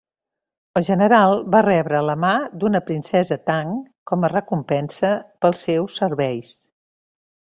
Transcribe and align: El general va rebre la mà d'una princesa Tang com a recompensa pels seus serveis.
El 0.79 0.85
general 0.85 1.33
va 1.55 1.59
rebre 1.67 1.99
la 2.07 2.15
mà 2.23 2.31
d'una 2.63 2.81
princesa 2.87 3.37
Tang 3.51 3.77
com 4.13 4.25
a 4.29 4.33
recompensa 4.35 5.13
pels 5.45 5.63
seus 5.69 5.99
serveis. 6.03 6.51